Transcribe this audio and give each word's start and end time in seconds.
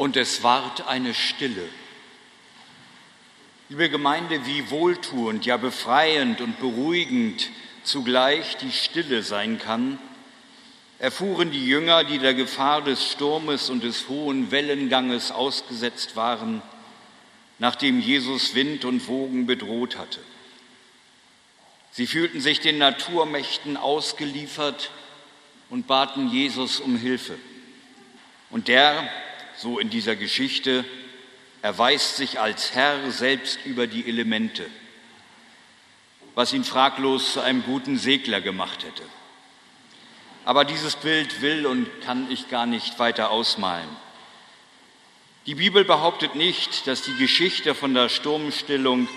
und 0.00 0.16
es 0.16 0.42
ward 0.42 0.88
eine 0.88 1.12
Stille. 1.12 1.68
Liebe 3.68 3.90
Gemeinde, 3.90 4.46
wie 4.46 4.70
wohltuend, 4.70 5.44
ja 5.44 5.58
befreiend 5.58 6.40
und 6.40 6.58
beruhigend 6.58 7.50
zugleich 7.84 8.56
die 8.56 8.72
Stille 8.72 9.22
sein 9.22 9.58
kann, 9.58 9.98
erfuhren 10.98 11.50
die 11.50 11.66
Jünger, 11.66 12.04
die 12.04 12.18
der 12.18 12.32
Gefahr 12.32 12.80
des 12.80 13.12
Sturmes 13.12 13.68
und 13.68 13.84
des 13.84 14.08
hohen 14.08 14.50
Wellenganges 14.50 15.32
ausgesetzt 15.32 16.16
waren, 16.16 16.62
nachdem 17.58 18.00
Jesus 18.00 18.54
Wind 18.54 18.86
und 18.86 19.06
Wogen 19.06 19.44
bedroht 19.44 19.98
hatte. 19.98 20.20
Sie 21.90 22.06
fühlten 22.06 22.40
sich 22.40 22.60
den 22.60 22.78
Naturmächten 22.78 23.76
ausgeliefert 23.76 24.92
und 25.68 25.86
baten 25.86 26.30
Jesus 26.30 26.80
um 26.80 26.96
Hilfe. 26.96 27.36
Und 28.48 28.66
der, 28.66 29.06
so 29.60 29.78
in 29.78 29.90
dieser 29.90 30.16
Geschichte, 30.16 30.86
erweist 31.60 32.16
sich 32.16 32.40
als 32.40 32.74
Herr 32.74 33.10
selbst 33.10 33.58
über 33.66 33.86
die 33.86 34.08
Elemente, 34.08 34.64
was 36.34 36.54
ihn 36.54 36.64
fraglos 36.64 37.34
zu 37.34 37.40
einem 37.40 37.62
guten 37.62 37.98
Segler 37.98 38.40
gemacht 38.40 38.84
hätte. 38.84 39.02
Aber 40.46 40.64
dieses 40.64 40.96
Bild 40.96 41.42
will 41.42 41.66
und 41.66 41.86
kann 42.00 42.30
ich 42.30 42.48
gar 42.48 42.64
nicht 42.64 42.98
weiter 42.98 43.30
ausmalen. 43.30 43.88
Die 45.44 45.54
Bibel 45.54 45.84
behauptet 45.84 46.34
nicht, 46.34 46.86
dass 46.86 47.02
die 47.02 47.16
Geschichte 47.16 47.74
von 47.74 47.92
der 47.92 48.08
Sturmstillung 48.08 49.08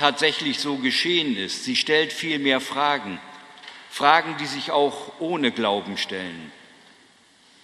tatsächlich 0.00 0.58
so 0.58 0.76
geschehen 0.76 1.36
ist. 1.36 1.62
Sie 1.62 1.76
stellt 1.76 2.12
vielmehr 2.12 2.60
Fragen, 2.60 3.20
Fragen, 3.90 4.36
die 4.38 4.46
sich 4.46 4.72
auch 4.72 5.12
ohne 5.20 5.52
Glauben 5.52 5.96
stellen. 5.96 6.50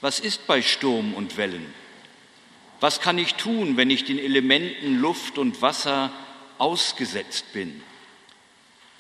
Was 0.00 0.20
ist 0.20 0.46
bei 0.46 0.62
Sturm 0.62 1.14
und 1.14 1.36
Wellen? 1.36 1.83
Was 2.84 3.00
kann 3.00 3.16
ich 3.16 3.36
tun, 3.36 3.78
wenn 3.78 3.88
ich 3.88 4.04
den 4.04 4.18
Elementen 4.18 4.98
Luft 4.98 5.38
und 5.38 5.62
Wasser 5.62 6.12
ausgesetzt 6.58 7.50
bin? 7.54 7.82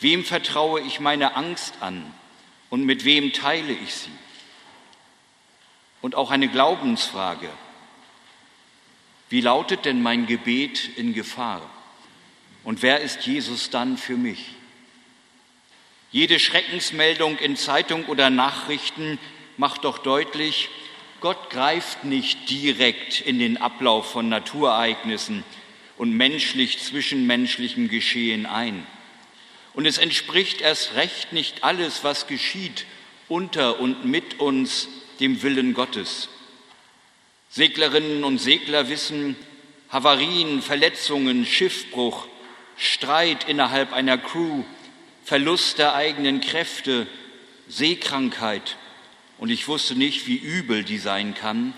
Wem 0.00 0.24
vertraue 0.24 0.80
ich 0.80 1.00
meine 1.00 1.36
Angst 1.36 1.74
an 1.82 2.10
und 2.70 2.86
mit 2.86 3.04
wem 3.04 3.34
teile 3.34 3.74
ich 3.74 3.92
sie? 3.92 4.10
Und 6.00 6.14
auch 6.14 6.30
eine 6.30 6.48
Glaubensfrage. 6.48 7.50
Wie 9.28 9.42
lautet 9.42 9.84
denn 9.84 10.02
mein 10.02 10.24
Gebet 10.24 10.96
in 10.96 11.12
Gefahr? 11.12 11.60
Und 12.62 12.80
wer 12.80 13.02
ist 13.02 13.26
Jesus 13.26 13.68
dann 13.68 13.98
für 13.98 14.16
mich? 14.16 14.54
Jede 16.10 16.38
Schreckensmeldung 16.38 17.36
in 17.36 17.54
Zeitung 17.58 18.06
oder 18.06 18.30
Nachrichten 18.30 19.18
macht 19.58 19.84
doch 19.84 19.98
deutlich, 19.98 20.70
Gott 21.24 21.48
greift 21.48 22.04
nicht 22.04 22.50
direkt 22.50 23.22
in 23.22 23.38
den 23.38 23.56
Ablauf 23.56 24.10
von 24.10 24.28
Naturereignissen 24.28 25.42
und 25.96 26.12
menschlich 26.12 26.80
zwischenmenschlichem 26.80 27.88
Geschehen 27.88 28.44
ein. 28.44 28.86
Und 29.72 29.86
es 29.86 29.96
entspricht 29.96 30.60
erst 30.60 30.96
recht 30.96 31.32
nicht 31.32 31.64
alles, 31.64 32.04
was 32.04 32.26
geschieht, 32.26 32.84
unter 33.26 33.80
und 33.80 34.04
mit 34.04 34.38
uns 34.38 34.90
dem 35.18 35.42
Willen 35.42 35.72
Gottes. 35.72 36.28
Seglerinnen 37.48 38.22
und 38.22 38.36
Segler 38.36 38.90
wissen, 38.90 39.34
Havarien, 39.88 40.60
Verletzungen, 40.60 41.46
Schiffbruch, 41.46 42.26
Streit 42.76 43.48
innerhalb 43.48 43.94
einer 43.94 44.18
Crew, 44.18 44.62
Verlust 45.24 45.78
der 45.78 45.94
eigenen 45.94 46.42
Kräfte, 46.42 47.06
Seekrankheit, 47.66 48.76
und 49.38 49.50
ich 49.50 49.68
wusste 49.68 49.94
nicht, 49.94 50.26
wie 50.26 50.36
übel 50.36 50.84
die 50.84 50.98
sein 50.98 51.34
kann. 51.34 51.74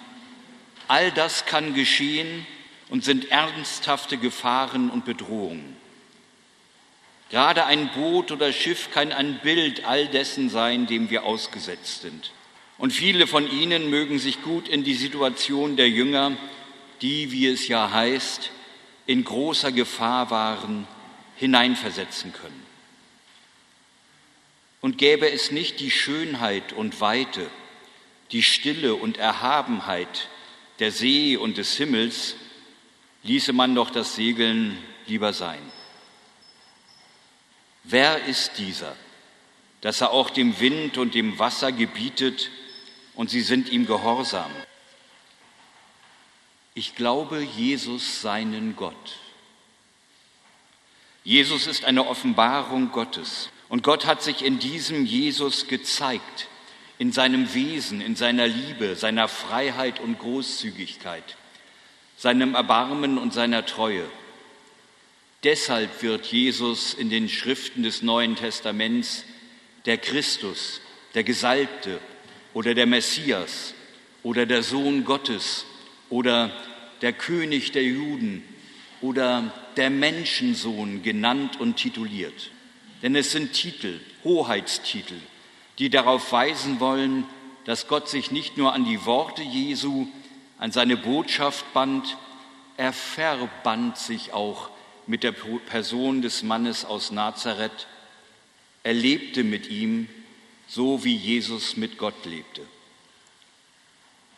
All 0.89 1.11
das 1.11 1.47
kann 1.47 1.75
geschehen 1.75 2.47
und 2.89 3.05
sind 3.05 3.31
ernsthafte 3.31 4.19
Gefahren 4.19 4.91
und 4.91 5.05
Bedrohungen. 5.05 5.77
Gerade 7.31 7.67
ein 7.67 7.91
Boot 7.93 8.31
oder 8.31 8.53
Schiff 8.53 8.91
kann 8.93 9.11
ein 9.11 9.41
Bild 9.41 9.85
all 9.85 10.07
dessen 10.07 10.49
sein, 10.49 10.87
dem 10.87 11.11
wir 11.11 11.25
ausgesetzt 11.25 12.03
sind. 12.03 12.31
Und 12.79 12.93
viele 12.93 13.27
von 13.27 13.51
Ihnen 13.51 13.91
mögen 13.91 14.19
sich 14.19 14.43
gut 14.43 14.69
in 14.69 14.85
die 14.85 14.95
Situation 14.95 15.77
der 15.77 15.89
Jünger, 15.89 16.33
die, 17.03 17.33
wie 17.33 17.47
es 17.47 17.67
ja 17.69 17.91
heißt, 17.91 18.51
in 19.07 19.25
großer 19.25 19.73
Gefahr 19.73 20.31
waren, 20.31 20.87
hineinversetzen 21.37 22.33
können. 22.33 22.66
Und 24.87 24.99
gäbe 24.99 25.29
es 25.29 25.51
nicht 25.51 25.81
die 25.81 25.91
Schönheit 25.91 26.73
und 26.73 27.01
Weite, 27.01 27.51
die 28.31 28.45
Stille 28.45 28.95
und 28.95 29.19
Erhabenheit 29.19 30.29
der 30.79 30.93
See 30.93 31.37
und 31.37 31.57
des 31.57 31.77
Himmels, 31.77 32.37
ließe 33.25 33.53
man 33.53 33.75
doch 33.75 33.91
das 33.91 34.15
Segeln 34.15 34.79
lieber 35.09 35.33
sein. 35.33 35.59
Wer 37.83 38.27
ist 38.27 38.59
dieser, 38.59 38.95
dass 39.81 40.03
er 40.03 40.13
auch 40.13 40.31
dem 40.31 40.61
Wind 40.61 40.99
und 40.99 41.17
dem 41.17 41.37
Wasser 41.41 41.73
gebietet 41.73 42.53
und 43.17 43.29
sie 43.29 43.41
sind 43.41 43.69
ihm 43.71 43.89
gehorsam? 43.89 44.53
Ich 46.75 46.95
glaube 46.95 47.43
Jesus 47.43 48.23
seinen 48.23 48.77
Gott. 48.77 49.19
Jesus 51.25 51.67
ist 51.67 51.85
eine 51.85 52.07
Offenbarung 52.07 52.93
Gottes. 52.93 53.51
Und 53.69 53.83
Gott 53.83 54.07
hat 54.07 54.23
sich 54.23 54.45
in 54.45 54.59
diesem 54.59 55.05
Jesus 55.05 55.67
gezeigt, 55.67 56.49
in 56.99 57.13
seinem 57.13 57.53
Wesen, 57.53 58.01
in 58.01 58.17
seiner 58.17 58.47
Liebe, 58.47 58.95
seiner 58.97 59.29
Freiheit 59.29 60.01
und 60.01 60.19
Großzügigkeit, 60.19 61.37
seinem 62.17 62.55
Erbarmen 62.55 63.19
und 63.19 63.33
seiner 63.33 63.67
Treue. 63.67 64.05
Deshalb 65.45 66.03
wird 66.03 66.27
Jesus 66.27 66.95
in 66.95 67.11
den 67.11 67.29
Schriften 67.29 67.83
des 67.83 68.03
Neuen 68.03 68.37
Testaments 68.37 69.25
der 69.85 69.99
Christus, 69.99 70.81
der 71.15 71.25
Gesalbte 71.25 72.01
oder 72.55 72.75
der 72.75 72.87
Messias 72.87 73.75
oder 74.23 74.47
der 74.47 74.63
Sohn 74.63 75.05
Gottes 75.05 75.67
oder 76.09 76.51
der 77.03 77.13
König 77.13 77.73
der 77.73 77.85
Juden 77.85 78.43
oder 79.01 79.53
der 79.77 79.91
Menschensohn 79.91 81.03
genannt 81.03 81.61
und 81.61 81.77
tituliert. 81.77 82.51
Denn 83.03 83.15
es 83.15 83.33
sind 83.33 83.53
Titel, 83.53 84.01
Hoheitstitel, 84.25 85.17
die 85.79 85.91
darauf 85.91 86.33
weisen 86.33 86.81
wollen, 86.81 87.25
dass 87.65 87.89
Gott 87.89 88.09
sich 88.09 88.31
nicht 88.31 88.57
nur 88.57 88.73
an 88.73 88.85
die 88.85 89.05
Worte 89.05 89.43
Jesu, 89.43 90.07
an 90.59 90.73
seine 90.73 90.97
Botschaft 90.97 91.73
band, 91.75 92.17
er 92.77 92.93
verband 92.93 93.97
sich 93.97 94.33
auch 94.33 94.71
mit 95.07 95.23
der 95.23 95.33
Person 95.33 96.23
des 96.23 96.43
Mannes 96.43 96.85
aus 96.85 97.11
Nazareth. 97.11 97.87
Er 98.83 98.93
lebte 98.93 99.45
mit 99.45 99.69
ihm, 99.69 100.09
so 100.67 101.05
wie 101.05 101.15
Jesus 101.15 101.77
mit 101.77 101.97
Gott 101.97 102.25
lebte. 102.25 102.63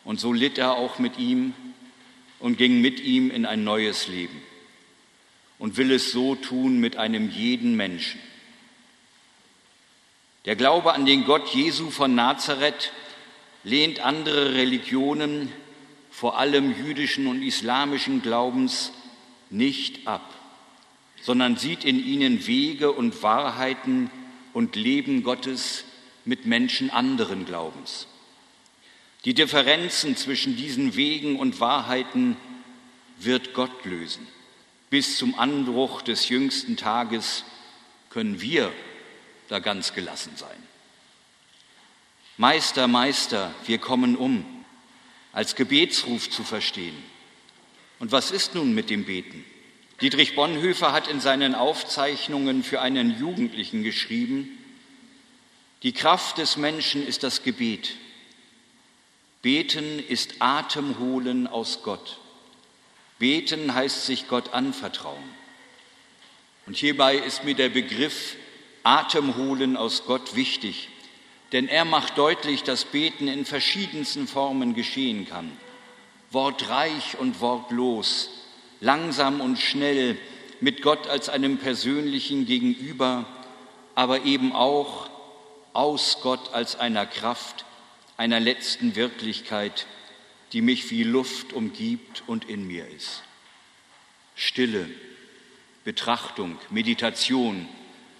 Und 0.03 0.19
so 0.19 0.31
litt 0.31 0.57
er 0.57 0.73
auch 0.73 0.99
mit 0.99 1.17
ihm 1.17 1.53
und 2.39 2.57
ging 2.57 2.81
mit 2.81 2.99
ihm 2.99 3.29
in 3.31 3.45
ein 3.45 3.63
neues 3.63 4.07
Leben 4.07 4.41
und 5.57 5.77
will 5.77 5.91
es 5.91 6.11
so 6.11 6.35
tun 6.35 6.79
mit 6.79 6.95
einem 6.95 7.29
jeden 7.29 7.75
Menschen. 7.75 8.19
Der 10.49 10.55
Glaube 10.55 10.95
an 10.95 11.05
den 11.05 11.25
Gott 11.25 11.49
Jesu 11.49 11.91
von 11.91 12.15
Nazareth 12.15 12.91
lehnt 13.63 13.99
andere 13.99 14.55
Religionen, 14.55 15.53
vor 16.09 16.39
allem 16.39 16.75
jüdischen 16.75 17.27
und 17.27 17.43
islamischen 17.43 18.23
Glaubens, 18.23 18.91
nicht 19.51 20.07
ab, 20.07 20.27
sondern 21.21 21.55
sieht 21.55 21.85
in 21.85 22.03
ihnen 22.03 22.47
Wege 22.47 22.91
und 22.91 23.21
Wahrheiten 23.21 24.09
und 24.51 24.75
Leben 24.75 25.21
Gottes 25.21 25.83
mit 26.25 26.47
Menschen 26.47 26.89
anderen 26.89 27.45
Glaubens. 27.45 28.07
Die 29.25 29.35
Differenzen 29.35 30.17
zwischen 30.17 30.55
diesen 30.55 30.95
Wegen 30.95 31.37
und 31.37 31.59
Wahrheiten 31.59 32.37
wird 33.19 33.53
Gott 33.53 33.85
lösen. 33.85 34.27
Bis 34.89 35.15
zum 35.15 35.37
Anbruch 35.37 36.01
des 36.01 36.27
jüngsten 36.29 36.75
Tages 36.75 37.45
können 38.09 38.41
wir 38.41 38.73
da 39.49 39.59
ganz 39.59 39.93
gelassen 39.93 40.31
sein. 40.37 40.63
Meister, 42.37 42.87
Meister, 42.87 43.53
wir 43.65 43.79
kommen 43.79 44.15
um, 44.15 44.45
als 45.33 45.55
Gebetsruf 45.55 46.29
zu 46.29 46.43
verstehen. 46.43 46.95
Und 47.99 48.13
was 48.13 48.31
ist 48.31 48.55
nun 48.55 48.73
mit 48.73 48.89
dem 48.89 49.03
Beten? 49.03 49.43
Dietrich 49.99 50.35
Bonhoeffer 50.35 50.93
hat 50.93 51.09
in 51.09 51.19
seinen 51.19 51.53
Aufzeichnungen 51.53 52.63
für 52.63 52.79
einen 52.79 53.19
Jugendlichen 53.19 53.83
geschrieben, 53.83 54.55
die 55.83 55.93
Kraft 55.93 56.37
des 56.37 56.57
Menschen 56.57 57.05
ist 57.05 57.23
das 57.23 57.43
Gebet. 57.43 57.95
Beten 59.41 59.99
ist 59.99 60.35
Atemholen 60.39 61.47
aus 61.47 61.83
Gott. 61.83 62.19
Beten 63.17 63.73
heißt 63.73 64.05
sich 64.05 64.27
Gott 64.27 64.53
anvertrauen. 64.53 65.23
Und 66.65 66.75
hierbei 66.77 67.15
ist 67.15 67.45
mir 67.45 67.55
der 67.55 67.69
Begriff 67.69 68.35
Atemholen 68.89 69.77
aus 69.77 70.05
Gott 70.07 70.35
wichtig, 70.35 70.89
denn 71.51 71.67
er 71.67 71.85
macht 71.85 72.17
deutlich, 72.17 72.63
dass 72.63 72.85
Beten 72.85 73.27
in 73.27 73.45
verschiedensten 73.45 74.27
Formen 74.27 74.73
geschehen 74.73 75.29
kann. 75.29 75.51
wortreich 76.31 77.17
und 77.17 77.39
wortlos, 77.39 78.29
langsam 78.81 79.41
und 79.41 79.57
schnell, 79.57 80.17
mit 80.59 80.81
Gott 80.81 81.07
als 81.07 81.29
einem 81.29 81.57
persönlichen 81.57 82.45
Gegenüber, 82.45 83.25
aber 83.95 84.25
eben 84.25 84.53
auch 84.53 85.09
aus 85.73 86.17
Gott 86.21 86.53
als 86.53 86.75
einer 86.75 87.05
Kraft, 87.05 87.65
einer 88.17 88.39
letzten 88.39 88.95
Wirklichkeit, 88.95 89.85
die 90.51 90.61
mich 90.61 90.89
wie 90.89 91.03
Luft 91.03 91.53
umgibt 91.53 92.23
und 92.25 92.49
in 92.49 92.67
mir 92.67 92.87
ist. 92.87 93.23
Stille, 94.35 94.89
Betrachtung, 95.83 96.57
Meditation 96.69 97.67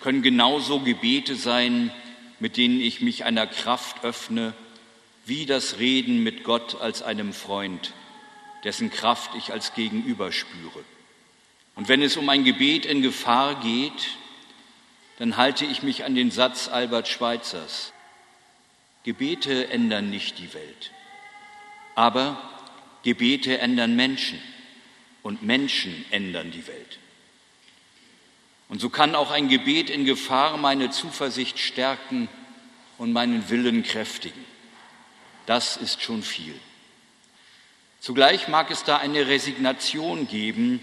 können 0.02 0.22
genauso 0.22 0.80
Gebete 0.80 1.36
sein, 1.36 1.92
mit 2.40 2.58
denen 2.58 2.80
ich 2.80 3.02
mich 3.02 3.26
einer 3.26 3.48
Kraft 3.48 4.04
öffne, 4.04 4.54
wie 5.26 5.46
das 5.46 5.80
Reden 5.80 6.24
mit 6.24 6.44
Gott 6.44 6.80
als 6.82 7.02
einem 7.02 7.34
Freund, 7.34 7.94
dessen 8.64 8.90
Kraft 8.90 9.32
ich 9.36 9.52
als 9.52 9.74
Gegenüber 9.74 10.32
spüre. 10.32 10.84
Und 11.76 11.88
wenn 11.88 12.02
es 12.02 12.18
um 12.18 12.28
ein 12.30 12.44
Gebet 12.44 12.86
in 12.86 13.02
Gefahr 13.02 13.60
geht, 13.62 14.18
dann 15.18 15.38
halte 15.38 15.66
ich 15.66 15.84
mich 15.84 16.06
an 16.06 16.16
den 16.16 16.32
Satz 16.32 16.68
Albert 16.70 17.08
Schweitzers. 17.08 17.94
Gebete 19.04 19.70
ändern 19.70 20.10
nicht 20.10 20.40
die 20.40 20.54
Welt, 20.54 20.92
aber 21.96 22.42
Gebete 23.04 23.60
ändern 23.60 23.96
Menschen 23.96 24.42
und 25.24 25.42
Menschen 25.44 26.06
ändern 26.12 26.52
die 26.52 26.68
Welt. 26.68 27.00
Und 28.70 28.80
so 28.80 28.90
kann 28.90 29.16
auch 29.16 29.32
ein 29.32 29.50
Gebet 29.50 29.90
in 29.90 30.06
Gefahr 30.06 30.56
meine 30.58 30.92
Zuversicht 30.92 31.60
stärken 31.60 32.30
und 33.00 33.12
meinen 33.12 33.50
Willen 33.50 33.84
kräftigen. 33.84 34.46
Das 35.48 35.76
ist 35.76 36.02
schon 36.04 36.22
viel. 36.22 36.54
Zugleich 38.00 38.48
mag 38.48 38.70
es 38.72 38.84
da 38.84 38.98
eine 38.98 39.28
Resignation 39.28 40.28
geben, 40.28 40.80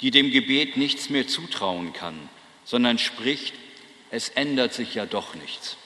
die 0.00 0.12
dem 0.12 0.30
Gebet 0.30 0.76
nichts 0.76 1.10
mehr 1.10 1.26
zutrauen 1.26 1.92
kann, 1.92 2.28
sondern 2.64 2.98
spricht, 2.98 3.54
es 4.10 4.28
ändert 4.28 4.72
sich 4.72 4.94
ja 4.94 5.04
doch 5.04 5.34
nichts. 5.34 5.76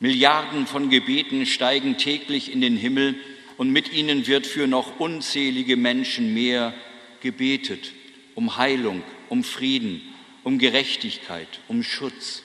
Milliarden 0.00 0.66
von 0.66 0.88
Gebeten 0.88 1.44
steigen 1.44 1.98
täglich 1.98 2.50
in 2.50 2.60
den 2.60 2.76
Himmel 2.76 3.14
und 3.58 3.70
mit 3.70 3.92
ihnen 3.92 4.26
wird 4.26 4.46
für 4.46 4.66
noch 4.66 4.98
unzählige 4.98 5.76
Menschen 5.76 6.32
mehr 6.34 6.74
gebetet, 7.20 7.92
um 8.34 8.56
Heilung, 8.56 9.02
um 9.28 9.44
Frieden, 9.44 10.02
um 10.46 10.60
Gerechtigkeit, 10.60 11.48
um 11.66 11.82
Schutz. 11.82 12.44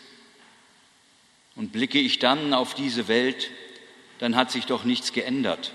Und 1.56 1.72
blicke 1.72 2.00
ich 2.00 2.18
dann 2.18 2.52
auf 2.52 2.74
diese 2.74 3.08
Welt, 3.08 3.52
dann 4.18 4.36
hat 4.36 4.50
sich 4.50 4.66
doch 4.66 4.86
nichts 4.86 5.14
geändert, 5.14 5.72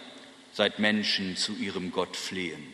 seit 0.52 0.80
Menschen 0.80 1.36
zu 1.36 1.54
ihrem 1.54 1.92
Gott 1.92 2.16
flehen. 2.16 2.66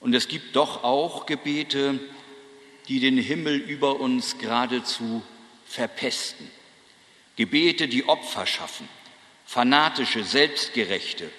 Und 0.00 0.14
es 0.14 0.28
gibt 0.28 0.56
doch 0.56 0.84
auch 0.84 1.26
Gebete, 1.26 2.00
die 2.88 2.98
den 2.98 3.18
Himmel 3.18 3.58
über 3.58 4.00
uns 4.00 4.38
geradezu 4.38 5.22
verpesten. 5.66 6.50
Gebete, 7.36 7.88
die 7.88 8.08
Opfer 8.08 8.46
schaffen, 8.46 8.88
fanatische, 9.44 10.24
selbstgerechte, 10.24 11.30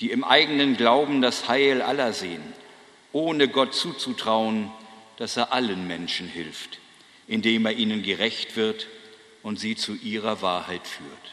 die 0.00 0.12
im 0.12 0.24
eigenen 0.24 0.78
Glauben 0.78 1.20
das 1.20 1.46
Heil 1.46 1.82
aller 1.82 2.14
sehen, 2.14 2.54
ohne 3.12 3.48
Gott 3.48 3.74
zuzutrauen, 3.74 4.70
dass 5.16 5.36
er 5.36 5.52
allen 5.52 5.86
Menschen 5.86 6.28
hilft, 6.28 6.78
indem 7.26 7.66
er 7.66 7.72
ihnen 7.72 8.02
gerecht 8.02 8.56
wird 8.56 8.86
und 9.42 9.58
sie 9.58 9.76
zu 9.76 9.94
ihrer 9.94 10.42
Wahrheit 10.42 10.86
führt. 10.86 11.32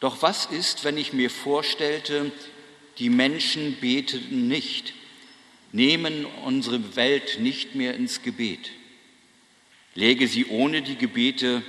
Doch 0.00 0.22
was 0.22 0.46
ist, 0.46 0.84
wenn 0.84 0.96
ich 0.96 1.12
mir 1.12 1.30
vorstellte, 1.30 2.32
die 2.98 3.10
Menschen 3.10 3.78
beteten 3.80 4.48
nicht, 4.48 4.94
nehmen 5.70 6.24
unsere 6.44 6.96
Welt 6.96 7.38
nicht 7.38 7.74
mehr 7.74 7.94
ins 7.94 8.22
Gebet. 8.22 8.70
Läge 9.94 10.26
sie 10.26 10.46
ohne 10.46 10.82
die 10.82 10.96
Gebete 10.96 11.62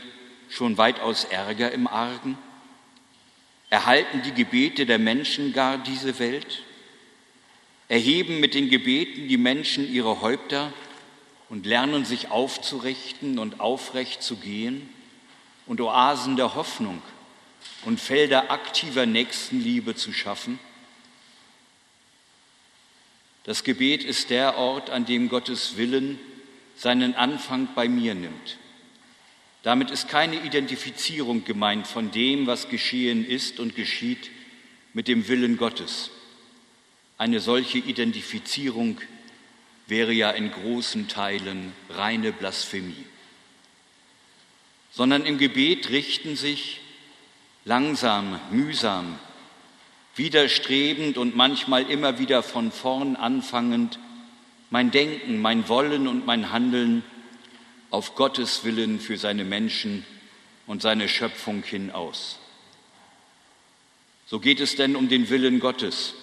schon 0.50 0.78
weitaus 0.78 1.26
Ärger 1.26 1.72
im 1.72 1.88
Argen? 1.88 2.38
Erhalten 3.70 4.22
die 4.24 4.34
Gebete 4.34 4.86
der 4.86 5.00
Menschen 5.00 5.54
gar 5.54 5.78
diese 5.78 6.20
Welt? 6.20 6.64
Erheben 7.94 8.40
mit 8.40 8.56
den 8.56 8.72
Gebeten 8.72 9.28
die 9.28 9.38
Menschen 9.38 9.88
ihre 9.88 10.22
Häupter 10.22 10.74
und 11.48 11.68
lernen 11.68 12.06
sich 12.06 12.32
aufzurichten 12.32 13.38
und 13.38 13.60
aufrecht 13.60 14.24
zu 14.24 14.38
gehen 14.38 14.90
und 15.68 15.80
Oasen 15.80 16.36
der 16.36 16.56
Hoffnung 16.56 17.04
und 17.86 18.00
Felder 18.00 18.50
aktiver 18.50 19.06
Nächstenliebe 19.06 19.94
zu 19.94 20.12
schaffen? 20.12 20.58
Das 23.44 23.64
Gebet 23.64 24.04
ist 24.04 24.32
der 24.32 24.58
Ort, 24.58 24.90
an 24.90 25.06
dem 25.06 25.30
Gottes 25.30 25.78
Willen 25.78 26.18
seinen 26.76 27.14
Anfang 27.14 27.68
bei 27.76 27.88
mir 27.88 28.16
nimmt. 28.16 28.58
Damit 29.62 29.92
ist 29.92 30.10
keine 30.10 30.38
Identifizierung 30.38 31.46
gemeint 31.46 31.86
von 31.86 32.10
dem, 32.10 32.48
was 32.48 32.70
geschehen 32.70 33.24
ist 33.24 33.60
und 33.60 33.76
geschieht, 33.76 34.32
mit 34.94 35.08
dem 35.08 35.28
Willen 35.28 35.58
Gottes. 35.58 36.10
Eine 37.18 37.40
solche 37.40 37.78
Identifizierung 37.78 39.00
wäre 39.88 40.14
ja 40.14 40.32
in 40.32 40.52
großen 40.52 41.08
Teilen 41.08 41.74
reine 41.90 42.32
Blasphemie. 42.32 43.06
Sondern 44.92 45.26
im 45.26 45.38
Gebet 45.38 45.90
richten 45.90 46.36
sich 46.36 46.82
langsam, 47.66 48.40
mühsam, 48.52 49.20
widerstrebend 50.16 51.18
und 51.18 51.36
manchmal 51.36 51.90
immer 51.90 52.20
wieder 52.20 52.44
von 52.44 52.72
vorn 52.72 53.16
anfangend, 53.16 54.00
mein 54.70 54.92
Denken, 54.92 55.42
mein 55.42 55.68
Wollen 55.68 56.08
und 56.08 56.26
mein 56.26 56.52
Handeln 56.52 57.04
auf 57.90 58.16
Gottes 58.16 58.64
Willen 58.64 59.00
für 59.00 59.18
seine 59.18 59.44
Menschen 59.44 60.06
und 60.66 60.82
seine 60.82 61.08
Schöpfung 61.08 61.64
hinaus. 61.64 62.40
So 64.26 64.40
geht 64.40 64.60
es 64.60 64.76
denn 64.76 64.96
um 64.96 65.10
den 65.10 65.30
Willen 65.30 65.60
Gottes. 65.60 66.16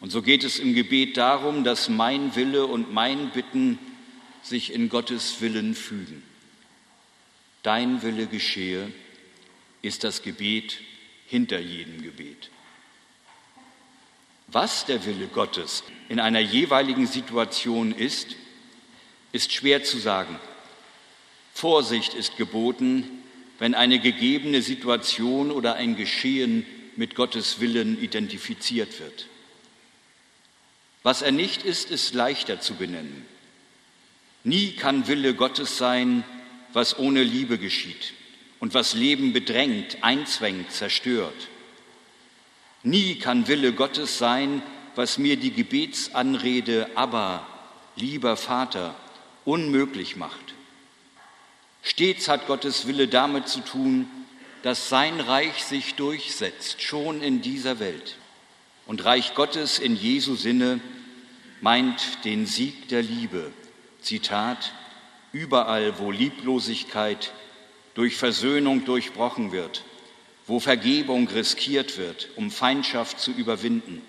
Und 0.00 0.10
so 0.10 0.22
geht 0.22 0.44
es 0.44 0.58
im 0.58 0.74
Gebet 0.74 1.16
darum, 1.16 1.64
dass 1.64 1.88
mein 1.88 2.36
Wille 2.36 2.66
und 2.66 2.92
mein 2.92 3.30
Bitten 3.30 3.78
sich 4.42 4.72
in 4.72 4.88
Gottes 4.88 5.40
Willen 5.40 5.74
fügen. 5.74 6.22
Dein 7.62 8.02
Wille 8.02 8.26
geschehe, 8.26 8.92
ist 9.82 10.04
das 10.04 10.22
Gebet 10.22 10.78
hinter 11.26 11.58
jedem 11.58 12.02
Gebet. 12.02 12.50
Was 14.46 14.86
der 14.86 15.04
Wille 15.04 15.26
Gottes 15.26 15.84
in 16.08 16.20
einer 16.20 16.40
jeweiligen 16.40 17.06
Situation 17.06 17.92
ist, 17.92 18.36
ist 19.32 19.52
schwer 19.52 19.84
zu 19.84 19.98
sagen. 19.98 20.38
Vorsicht 21.52 22.14
ist 22.14 22.36
geboten, 22.36 23.04
wenn 23.58 23.74
eine 23.74 23.98
gegebene 23.98 24.62
Situation 24.62 25.50
oder 25.50 25.74
ein 25.74 25.96
Geschehen 25.96 26.64
mit 26.96 27.14
Gottes 27.14 27.60
Willen 27.60 28.02
identifiziert 28.02 29.00
wird. 29.00 29.26
Was 31.02 31.22
er 31.22 31.32
nicht 31.32 31.62
ist, 31.62 31.90
ist 31.90 32.14
leichter 32.14 32.60
zu 32.60 32.74
benennen. 32.74 33.26
Nie 34.44 34.72
kann 34.72 35.06
Wille 35.06 35.34
Gottes 35.34 35.78
sein, 35.78 36.24
was 36.72 36.98
ohne 36.98 37.22
Liebe 37.22 37.58
geschieht 37.58 38.14
und 38.60 38.74
was 38.74 38.94
Leben 38.94 39.32
bedrängt, 39.32 39.98
einzwängt, 40.02 40.72
zerstört. 40.72 41.48
Nie 42.82 43.16
kann 43.16 43.48
Wille 43.48 43.72
Gottes 43.72 44.18
sein, 44.18 44.62
was 44.94 45.18
mir 45.18 45.36
die 45.36 45.52
Gebetsanrede 45.52 46.90
aber, 46.94 47.46
lieber 47.96 48.36
Vater, 48.36 48.94
unmöglich 49.44 50.16
macht. 50.16 50.54
Stets 51.82 52.28
hat 52.28 52.46
Gottes 52.46 52.86
Wille 52.86 53.08
damit 53.08 53.48
zu 53.48 53.60
tun, 53.60 54.08
dass 54.62 54.88
sein 54.88 55.20
Reich 55.20 55.64
sich 55.64 55.94
durchsetzt, 55.94 56.82
schon 56.82 57.22
in 57.22 57.40
dieser 57.42 57.78
Welt. 57.78 58.16
Und 58.88 59.04
Reich 59.04 59.34
Gottes 59.34 59.78
in 59.78 59.96
Jesu 59.96 60.34
Sinne 60.34 60.80
meint 61.60 62.24
den 62.24 62.46
Sieg 62.46 62.88
der 62.88 63.02
Liebe. 63.02 63.52
Zitat, 64.00 64.72
überall, 65.30 65.98
wo 65.98 66.10
Lieblosigkeit 66.10 67.34
durch 67.92 68.16
Versöhnung 68.16 68.86
durchbrochen 68.86 69.52
wird, 69.52 69.84
wo 70.46 70.58
Vergebung 70.58 71.28
riskiert 71.28 71.98
wird, 71.98 72.30
um 72.36 72.50
Feindschaft 72.50 73.20
zu 73.20 73.30
überwinden, 73.30 74.00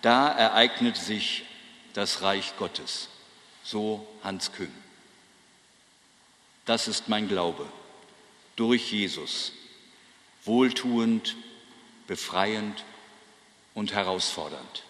da 0.00 0.28
ereignet 0.28 0.96
sich 0.96 1.44
das 1.92 2.22
Reich 2.22 2.54
Gottes. 2.58 3.10
So 3.64 4.08
Hans 4.24 4.50
Küng. 4.52 4.72
Das 6.64 6.88
ist 6.88 7.10
mein 7.10 7.28
Glaube. 7.28 7.66
Durch 8.56 8.92
Jesus. 8.92 9.52
Wohltuend, 10.42 11.36
befreiend 12.06 12.82
und 13.76 13.92
herausfordernd. 13.92 14.82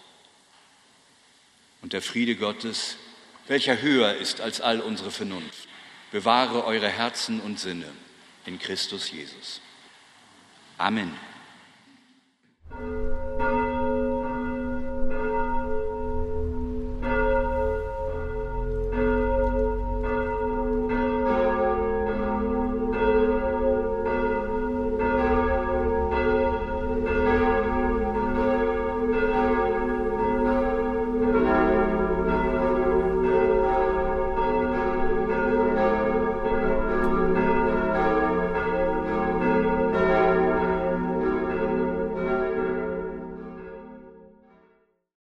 Und 1.83 1.93
der 1.93 2.01
Friede 2.01 2.37
Gottes, 2.37 2.97
welcher 3.49 3.83
höher 3.83 4.15
ist 4.15 4.41
als 4.41 4.61
all 4.61 4.81
unsere 4.81 5.11
Vernunft, 5.11 5.69
bewahre 6.13 6.65
eure 6.65 6.89
Herzen 6.89 7.41
und 7.41 7.61
Sinne 7.61 7.93
in 8.47 8.59
Christus 8.59 9.11
Jesus. 9.11 9.61
Amen. 10.79 11.19